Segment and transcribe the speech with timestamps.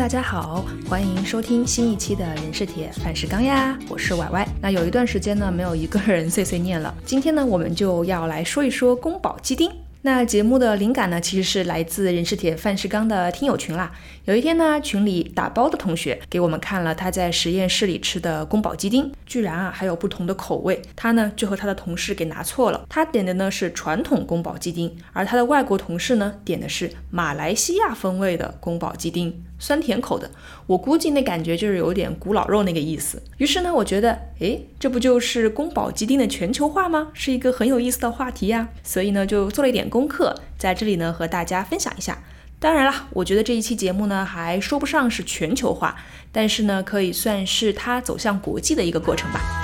[0.00, 4.48] 大家好，欢迎收听新一期的人是铁，饭是钢呀，我是歪歪。
[4.62, 9.70] 那有一段时间呢，没有一个人碎碎念了，今天呢，我们就要来说一说宫保鸡丁。
[10.00, 13.92] 那节目的灵感呢，其实是来自人是铁范世刚的听友群啦。
[14.24, 20.80] 有一天呢，群里打包的同学给我们看了他在实验室里吃的宫保鸡丁，居然啊还有不同的口味。
[20.96, 29.44] 他呢就和他的同事给拿错了，他点的呢是传统宫保鸡丁，而他的外国同事呢点的是马来西亚风味的宫保鸡丁。
[29.60, 30.28] 酸甜口的，
[30.66, 33.22] 我估计那感觉就是有点古老肉那个意思。
[33.36, 37.08] 于是呢，我觉得，诶，这不就是宫保鸡丁的全球化吗？
[37.12, 38.70] 是一个很有意思的话题呀。
[38.82, 42.18] 所以呢，就做了一点功课，在这里呢和大家分享一下。
[42.58, 45.96] 当然了，我觉得这一期节目呢还说不上是全球化，
[46.32, 49.59] 但是呢，可以算是它走向国际的一个过程吧。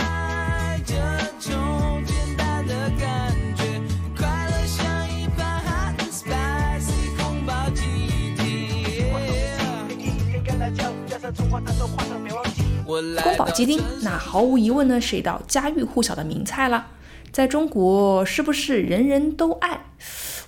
[13.23, 16.89] 宫保鸡丁，那毫无疑问呢是一道家喻户晓的名菜了。
[17.33, 19.79] 在中国，是不是人人都爱？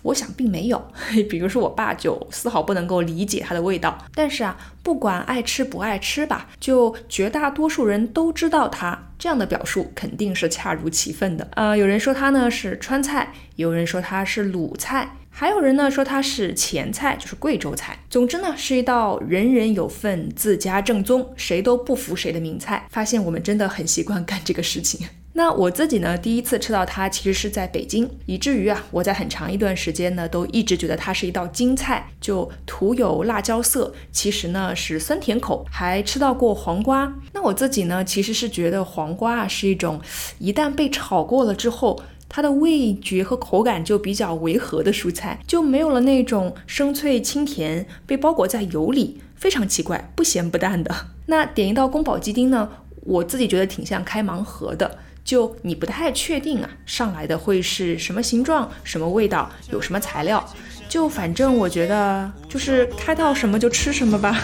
[0.02, 0.90] 我想并没有。
[1.28, 3.98] 比如说我爸就丝毫不能够理解它的味道。
[4.14, 11.46] 但是啊，不管爱吃不爱吃吧，就绝大多数人都知道它，这样的表述肯定是恰如其分的。
[11.54, 15.17] 啊，有人说它呢是川菜，有人说它是鲁菜。
[15.40, 17.96] 还有人呢说它是前菜，就是贵州菜。
[18.10, 22.88] 总之呢，是一道人人有份、自家正宗、谁都不服谁的名菜。
[22.90, 25.06] 发现我们真的很习惯干这个事情。
[25.34, 35.64] 那我自己呢，第一次吃到它其实是在北京，以至于啊，我在很长一段时间呢，都一直觉得它是一道京菜，就涂有辣椒色，其实呢是酸甜口。
[35.70, 37.14] 还吃到过黄瓜。
[37.32, 40.00] 那我自己呢，其实是觉得黄瓜啊是一种，
[40.40, 42.02] 一旦被炒过了之后。
[42.28, 50.94] 它的味觉和口感就比较违和的蔬菜，就没有了那种生脆清甜，被包裹在油里，非常奇怪，不咸不淡的。
[51.26, 52.68] 那点一道宫保鸡丁呢？
[53.02, 60.46] 我自己觉得挺像开盲盒的，就你不太确定啊，上来的会是什么形状、什么味道、有什么材料，
[60.90, 64.42] 就反正我觉得就是开到什么就吃什么吧。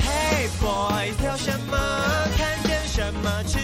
[0.00, 1.78] hey boys，要什么
[2.36, 3.58] 看见什么吃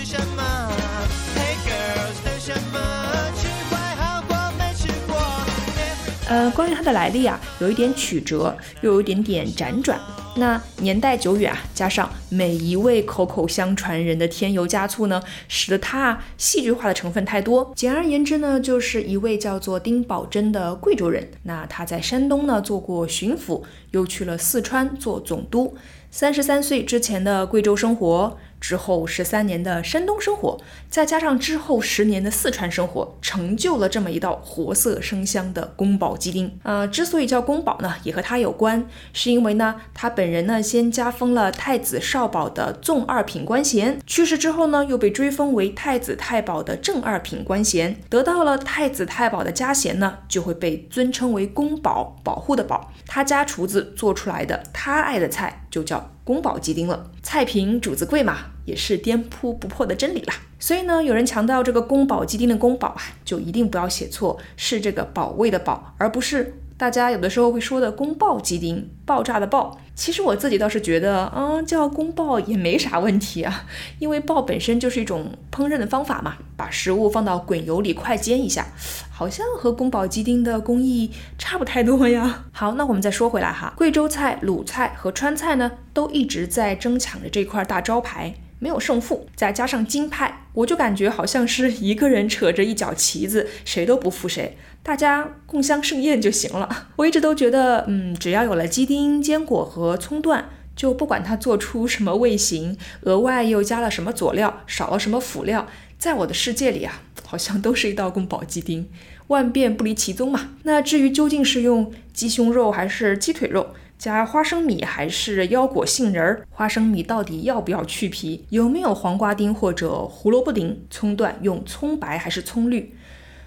[6.28, 9.98] 呃，关于它的来历啊，有一点曲折，又有一点点辗转。
[10.36, 17.72] 那年代久远啊，加上每一位口口相传人的添油加醋呢，使得它啊戏剧化的成分太多。
[17.74, 21.26] 简而言之呢，就是一位叫做丁宝桢的贵州人。
[21.44, 23.62] 那他在山东呢做过巡抚，
[23.92, 25.74] 又去了四川做总督。
[26.10, 28.36] 三十三岁之前的贵州生活。
[28.60, 30.58] 之后十三年的山东生活，
[30.88, 36.58] 再加上之后十年的四川生活，成就了这么一道活色生香的宫保鸡丁。
[36.62, 52.92] 呃，之所以叫宫保呢，也和他有关，是因为呢，他本人呢先加封了太子少保的纵二品官衔，去世之后呢，又被追封为太子太保的正二品官衔，得到了太子太保的加衔呢，就会被尊称为宫保，保护的保。
[53.06, 56.10] 他家厨子做出来的他爱的菜就叫。
[56.28, 60.34] 宫保鸡丁了，菜品主子贵嘛，也是颠扑不破的真理啦。
[60.58, 66.60] 所以呢，有人强调这个宫保鸡丁的宫保啊，就一定不要写错，是这个保卫的保，而不是。
[66.78, 69.76] 大家有的时候会说的宫爆鸡丁，爆炸的爆。
[69.96, 73.64] 其实我自己倒是觉得，啊，叫宫爆也没啥问题啊，
[73.98, 78.64] 因为爆本身就是一种烹饪的方法嘛，把食物放到滚油里快煎一下，
[79.10, 82.44] 好像和宫保鸡丁的工艺差不太多呀。
[82.54, 88.34] 好，那我们再说回来哈，贵州菜、鲁菜和川菜呢，都一直在争抢着这块大招牌。
[88.58, 96.88] 没有胜负，再加上京派，我就感觉好像是一个人扯着一脚旗子，谁都不服谁，大家共襄盛宴就行了。
[96.96, 105.68] 我一直都觉得，嗯，只要有了鸡丁、坚果和葱段，就不管它做出什么味型，额外又加了什么佐料，少了什么辅料，
[105.98, 108.88] 在我的世界里啊，好像都是一道宫保鸡丁，
[109.28, 110.56] 万变不离其宗嘛。
[110.64, 113.74] 那至于究竟是用鸡胸肉还是鸡腿肉？
[113.98, 116.46] 加花生米还是腰果杏仁儿？
[116.50, 118.44] 花生米到底要不要去皮？
[118.50, 120.84] 有没有黄瓜丁或者胡萝卜丁？
[120.88, 122.94] 葱段用葱白还是葱绿？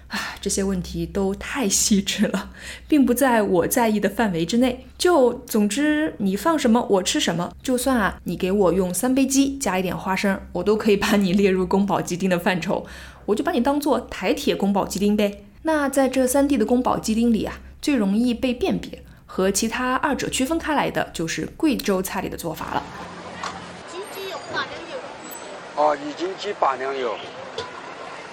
[0.08, 2.50] 啊，这些问题都太细致了，
[2.86, 4.84] 并不在我在意的范围之内。
[4.98, 7.50] 就总之，你放什么我吃什么。
[7.62, 12.84] 就算啊，你给我用三杯鸡加一点花生，我都可以把你列入宫保鸡丁的范畴。
[13.24, 15.44] 我就把你当做台铁宫保鸡丁呗。
[15.62, 19.02] 那在这三地的宫保鸡丁里啊，最容易被辨别。
[19.34, 22.82] 和其他二者区分开来的就是贵州菜里的做法了。
[23.90, 24.98] 斤鸡用八两油。
[25.74, 27.16] 哦，一斤鸡八两油。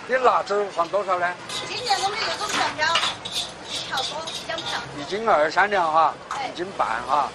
[0.10, 1.34] 你辣子放多少呢？
[1.69, 2.94] 今年我们那种调料
[3.88, 4.81] 调多，两两。
[5.00, 6.13] 一斤二三两哈，
[6.54, 7.30] 一斤半哈。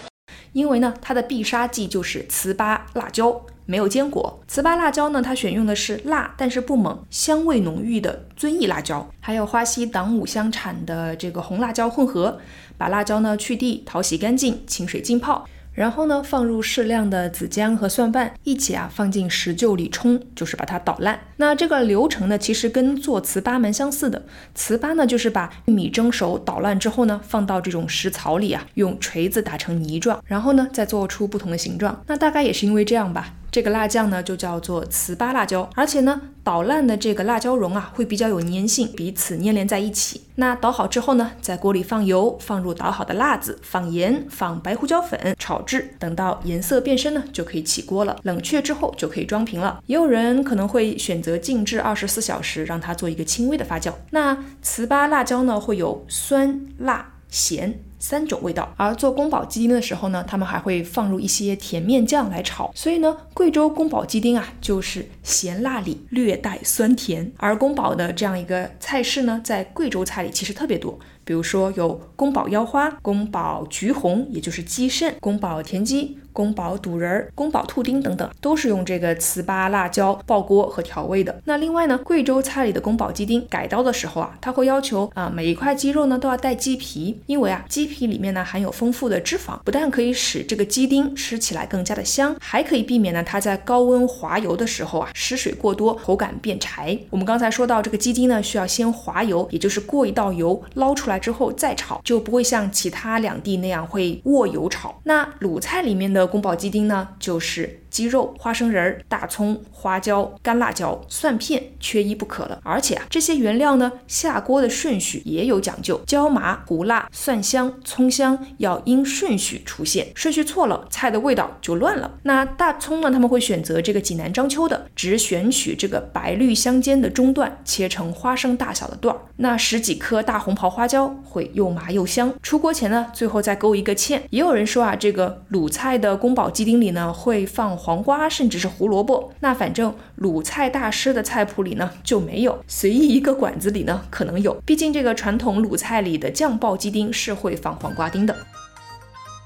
[0.55, 3.43] 因为呢，它的必杀技就是糍粑辣椒。
[3.67, 5.23] 没有坚果，糍粑辣椒呢？
[5.23, 12.39] 它选用的是辣但是不猛、香味浓郁的遵义辣椒，还有花溪党五乡产的这个红辣椒混合，
[12.77, 15.47] 把辣椒呢去蒂、淘洗干净、清水浸泡。
[15.75, 21.19] 然后呢，放入适量的子姜和蒜瓣，一起啊放进石臼里冲，就是把它捣烂。
[21.37, 24.25] 那这个流程呢，其实跟做糍粑蛮相似的。
[24.57, 32.03] 糍粑呢，就是把玉米蒸熟捣烂之后呢，放到这种石槽里啊，用锤子打成泥状，然后呢再做出不同的形状。
[32.07, 33.35] 那大概也是因为这样吧。
[33.55, 40.23] 这个辣酱呢，就叫做糍粑辣椒，而且呢，捣烂的这个辣椒蓉啊，会比较有粘性，彼此粘连在一起。
[40.35, 48.17] 那捣好之后呢，在锅里放油，放入捣好的辣子，放盐，放白胡椒粉，炒制，等到颜色变深呢，就可以起锅了。
[48.25, 49.79] 冷却之后就可以装瓶了。
[49.87, 53.93] 也有人可能会选择静置二十四小时，让它做一个轻微的发酵。
[54.11, 54.35] 那
[54.65, 57.79] 糍粑辣椒呢，会有酸、辣、咸。
[58.05, 67.33] 三种味道，而做宫保鸡丁的时候呢，他们还会放入一些甜面酱来炒，所以呢，贵州宫保鸡丁啊，就是咸辣里略带酸甜。
[67.39, 70.99] 而宫保的这样一个菜式呢，在贵州菜里其实特别多。
[71.27, 81.41] 比如说有宫保腰花、宫保橘红，也就是鸡肾；宫保田鸡、宫保肚仁儿、宫保兔丁等等，都是用这个糍粑辣椒爆锅和调味的。
[81.47, 96.97] 那另外呢，贵州菜里的宫保鸡丁改刀的时候啊，它会要求啊每一块鸡肉呢都要带鸡皮，因为啊鸡皮里面呢含有丰富的脂肪，不但可以使这个鸡丁吃起来更加的香，还可以避免呢它在高温滑油的时候啊失水过多，口感变柴。
[97.11, 101.19] 我们刚才说到这个鸡丁呢，需要先滑油，也就是过一道油捞出来。
[101.19, 105.01] 之后再炒，就不会像其他两地那样会卧油炒。
[105.05, 107.81] 那鲁菜里面的宫保鸡丁呢，就是。
[107.95, 112.59] 鸡肉、花生仁、大葱、花椒、干辣椒、蒜片，缺一不可了。
[112.65, 122.11] 而且啊，这些原料呢，下锅的顺序也有讲究，椒麻、胡辣、蒜香、葱香要因顺序出现，顺序错了，菜的味道就乱了。
[122.25, 129.21] 那大葱呢，他们会选择这个济南章丘的，只选取这个白绿相间的中段，切成花生大小的段儿。
[129.37, 132.35] 那十几颗大红袍花椒会又麻又香。
[132.43, 134.21] 出锅前呢，最后再勾一个芡。
[134.31, 137.79] 也有人说啊，这个鲁菜的宫保鸡丁里呢，会放。
[137.85, 144.55] 黄瓜甚至是胡萝卜，那反正鲁菜大师的菜谱里呢就没有，随意一个馆子里呢可能有。
[144.65, 148.35] 毕竟这个传统鲁菜里的酱爆鸡丁是会放黄瓜丁的。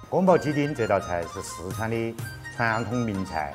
[0.09, 2.15] 宫爆鸡丁这道菜是四川的
[2.57, 3.53] 传统名菜。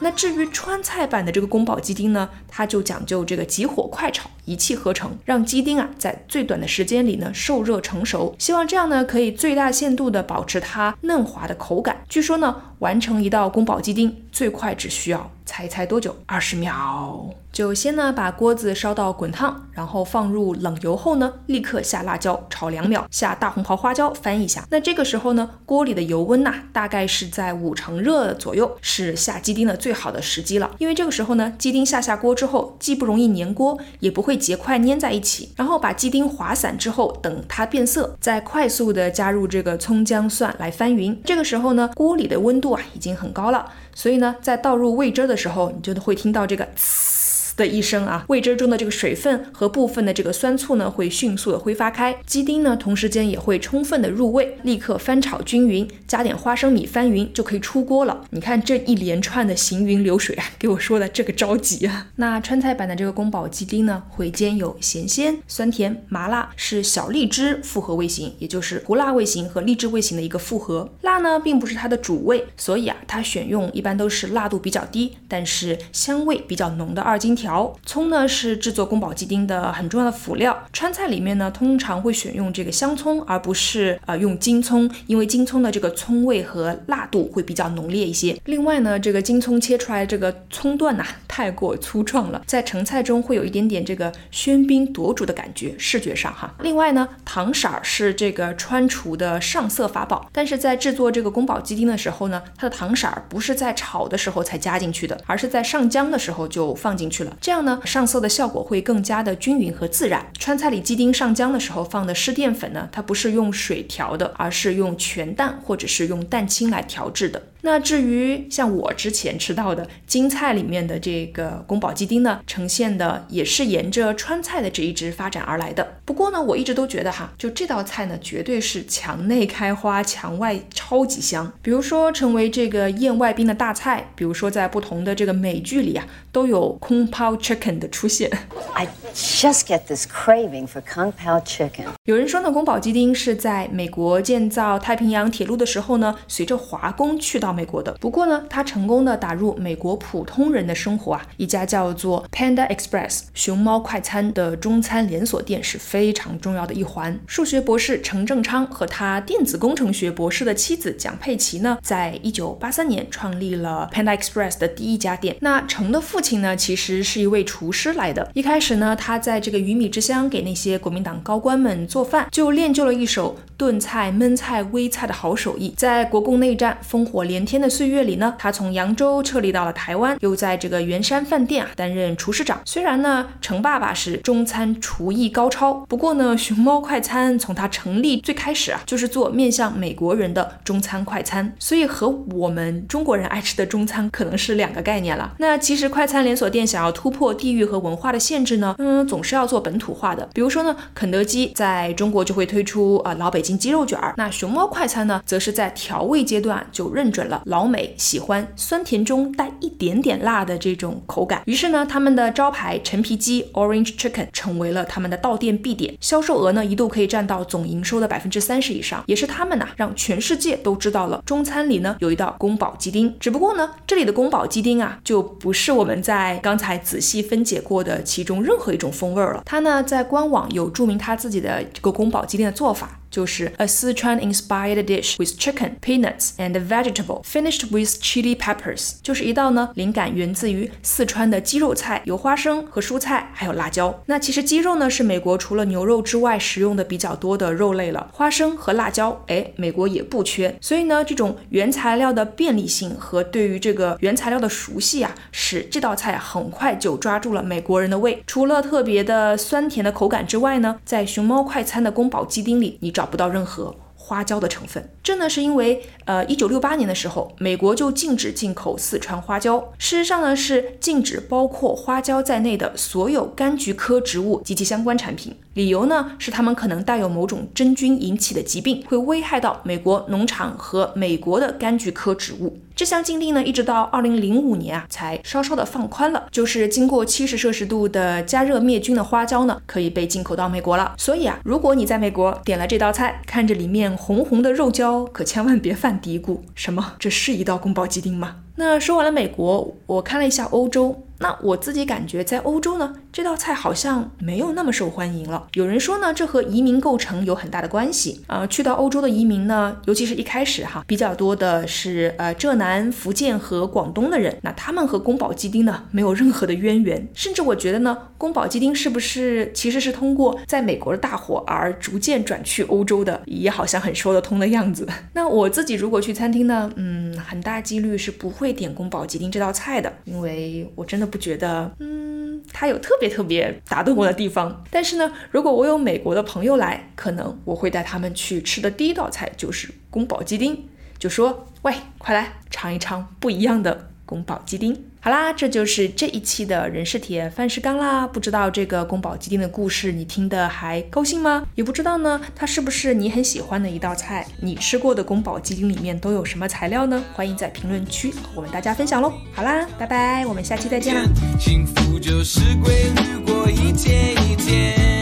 [0.00, 8.34] 那至于川菜版的这个宫保鸡丁呢，它就讲究这个急火快炒，一气呵成，让鸡丁啊在最短的时间里呢受热成熟。
[8.38, 12.04] 希望这样呢可以最大限度的保持它嫩滑的口感。
[12.08, 15.30] 据说呢，完成一道宫保鸡丁最快只需要。
[15.44, 16.14] 猜一猜多久？
[16.26, 17.28] 二十秒。
[17.58, 24.64] 就先呢把锅子烧到滚烫，然后放入冷油后呢，立刻下辣椒炒两秒，下大红袍花椒翻一下。
[24.70, 30.70] 那这个时候呢，锅里的油温呐大概是在五成热左右，是下鸡丁的最好的时机了。
[30.78, 35.50] 因为这个时候呢，鸡丁下下锅之后，既不容易粘锅，也不会结块粘在一起。
[35.56, 41.20] 然后把鸡丁滑散之后，等它变色，再快速的加入这个葱姜蒜来翻匀。
[41.24, 43.72] 这个时候呢，锅里的温度啊已经很高了。
[43.96, 47.18] 所以呢，在倒入味汁的时候，你就会听到这个呲。
[47.58, 58.24] 的一声啊，味汁中的这个水分和部分的这个酸醋呢，会迅速的挥发开，鸡丁呢，同时间也会充分的入味，立刻翻炒均匀，加点花生米翻匀就可以出锅了。
[58.30, 62.06] 你看这一连串的行云流水啊，给我说的这个着急啊。
[62.16, 70.88] 那川菜版的这个宫保鸡丁呢，回煎有咸鲜、酸甜、麻辣，是小荔枝复合味型，也就是胡辣味型和荔枝味型的一个复合。
[71.02, 77.47] 辣呢，并不是它的主味，所以啊，它选用一般都是辣度比较低，但是香味比较浓的二荆条。
[77.84, 88.36] 葱呢是制作宫保鸡丁的很重要的辅料，川菜里面呢通常会选用这个香葱，而不是呃用金葱，因为金葱的这个葱味和辣度会比较浓烈一些。
[88.44, 91.04] 另外呢，这个金葱切出来这个葱段呐
[91.38, 96.52] 太过粗壮了，在成菜中会有一点点这个喧宾夺主的感觉，视觉上哈。
[96.62, 107.36] 另外呢，糖色儿是这个川厨的上色法宝，但是在制作这个宫保鸡丁的时候呢，它的糖色儿不是在炒的时候才加进去的，而是在上浆的时候就放进去了。
[107.40, 110.26] 这样呢，上色的效果会更加的均匀和自然。
[110.40, 117.40] 川菜里鸡丁上浆的时候放的湿淀粉呢，它不是用水调的，而是用全蛋或者是用蛋清来调制的。
[117.62, 125.98] 那至于像我之前吃到的京菜里面的这个宫保鸡丁呢，呈现的也是沿着川菜的这一支发展而来的。
[126.04, 131.52] 不过呢，我一直都觉得哈，就这道菜呢，绝对是墙内开花，墙外超级香。
[131.60, 138.30] 比如说成为这个宴外宾的大菜，比如说在不同的这个美剧里啊，都有空泡 chicken 的出现。
[138.74, 141.86] I just get this craving for kung pao chicken.
[142.04, 147.92] 有人说呢，宫保鸡丁是在美国建造太平洋铁路的时候呢，随着华工去到美国的。
[148.00, 157.18] 不过呢，他成功的打入美国普通人的生活啊，一家叫做 Panda Express 熊猫快餐的中餐连锁店是非常重要的一环。
[157.26, 165.36] 数学博士程正昌和他电子工程学博士的妻子蒋佩琪呢，在一九八三年创立了 Panda Express 的第一家店。
[165.40, 168.30] 那程的父亲呢，其实是一位厨师来的。
[168.34, 175.74] 一开始呢，他在这个鱼米之乡给那些国民党高官们做饭，就练就了一手炖菜、焖菜、煨菜的好手艺。
[175.76, 182.60] 在国共内战烽火连天的岁月里呢，他从扬州撤离到了台湾，又在这个圆山饭店啊担任厨师长。
[182.64, 195.34] 虽然呢，程爸爸是中餐厨艺高超，不过呢，熊猫快餐从它成立最开始啊，就是做面向美国人的中餐快餐，所以和我们中国人爱吃的中餐可能是两个概念了。
[195.38, 200.28] 那其实快餐连锁店想要突破地域和文化的限制呢，嗯，总是要做本土化的。
[200.34, 211.42] 比如说呢，肯德基在中国就会推出呃老北京鸡肉卷儿，那熊猫快餐呢，则是在调味阶段就认准了老美喜欢酸甜中带一点点辣的这种口感。
[211.46, 223.14] 于是呢，他们的招牌陈皮鸡 Orange Chicken 成为了他们的到店必点，销售额呢一度可以占到总营收的百分之三十以上，也是他们呐让全世界都知道了中餐里呢有一道宫保鸡丁。
[223.20, 229.42] 只不过呢，这里的宫保鸡丁啊，就不是我们在刚才仔细分解过的其中任何一种风味了。
[229.44, 232.97] 它呢在官网有注明他自己的这个宫保鸡丁的做法。
[233.10, 244.02] 就是 a Sichuan inspired dish with chicken, peanuts and vegetable, finished with chili peppers，就是一道呢灵感源自于四川的鸡肉菜，有花生和蔬菜，还有辣椒。
[244.06, 250.56] 那其实鸡肉呢是美国除了牛肉之外食用的比较多的肉类了，花生和辣椒，哎，美国也不缺。
[250.60, 258.22] 所以呢，这种原材料的便利性和对于这个原材料的熟悉啊，使这道菜很快就抓住了美国人的胃。
[258.26, 264.90] 除了特别的酸甜的口感之外呢，在熊猫快餐的宫保鸡丁里，你找不到任何花椒的成分。
[265.04, 269.60] 这呢是因为，呃，一九六八年的时候，美国就禁止进口四川花椒。
[269.78, 275.32] 事实上呢，是禁止包括花椒在内的所有柑橘科植物及其相关产品。
[275.58, 282.60] 理由呢是它们可能带有某种真菌引起的疾病，会危害到美国农场和美国的柑橘科植物。
[282.76, 290.94] 这项禁令呢，一直到二零零五年啊，才稍稍的放宽了，就是经过七十摄氏度的加热灭菌的花椒呢，可以被进口到美国了。
[290.96, 298.36] 所以啊，如果你在美国点了这道菜，看着里面红红的肉椒，可千万别犯嘀咕，什么这是一道宫保鸡丁吗？
[298.58, 301.04] 那说完了美国，我看了一下欧洲。
[301.20, 305.48] 那我自己感觉，在欧洲呢，这道菜好像没有那么受欢迎了。
[305.54, 308.46] 有人说呢，这和移民构成有很大的关系啊。
[308.46, 314.38] 去到欧洲的移民呢，尤其是一开始哈，比较多的是呃浙南、福建和广东的人。
[314.42, 317.08] 那他们和宫保鸡丁呢，没有任何的渊源。
[317.14, 324.86] 甚至我觉得呢，宫保鸡丁是不是其实是通过在美国的大火而逐渐转去欧洲的，也好像很说得通的样子。
[325.14, 331.08] 那我自己如果去餐厅呢，嗯，很大几率是不会点宫保鸡丁这道菜的，因为我真的。
[331.08, 334.62] 不觉得，嗯，它有特别特别打动我的地方。
[334.70, 348.06] 但是呢，如果我有美国的朋友来，可能我会带他们去吃的第一道菜就是宫保鸡丁，就说：“喂，快来尝一尝不一样的宫保鸡丁。”好啦，这就是这一期的人是铁，饭是钢啦。
[348.06, 351.46] 不知道这个宫保鸡丁的故事你听得还高兴吗？
[351.54, 354.26] 也不知道呢，它是不是你很喜欢的一道菜？
[354.40, 357.04] 你吃过的宫保鸡丁里面都有什么材料呢？
[357.14, 359.12] 欢迎在评论区和我们大家分享喽。
[359.32, 361.02] 好啦，拜拜，我们下期再见啦。
[361.38, 364.97] 幸福就是规律过一天一天。